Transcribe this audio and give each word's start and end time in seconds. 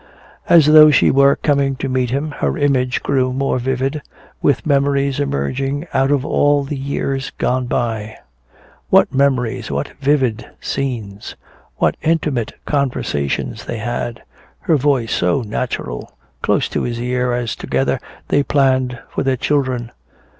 As 0.49 0.65
though 0.65 0.89
she 0.89 1.11
were 1.11 1.35
coming 1.35 1.75
to 1.75 1.87
meet 1.87 2.09
him, 2.09 2.31
her 2.39 2.57
image 2.57 3.03
grew 3.03 3.31
more 3.31 3.59
vivid, 3.59 4.01
with 4.41 4.65
memories 4.65 5.19
emerging 5.19 5.85
out 5.93 6.09
of 6.09 6.25
all 6.25 6.63
the 6.63 6.75
years 6.75 7.29
gone 7.37 7.67
by. 7.67 8.17
What 8.89 9.13
memories, 9.13 9.69
what 9.69 9.89
vivid 9.99 10.43
scenes! 10.59 11.35
What 11.75 11.97
intimate 12.01 12.53
conversations 12.65 13.65
they 13.65 13.77
had, 13.77 14.23
her 14.61 14.75
voice 14.75 15.13
so 15.13 15.43
natural, 15.43 16.17
close 16.41 16.75
in 16.75 16.83
his 16.83 16.99
ear, 16.99 17.33
as 17.33 17.55
together 17.55 17.99
they 18.29 18.41
planned 18.41 18.97
for 19.07 19.21
their 19.21 19.37
children.... 19.37 19.91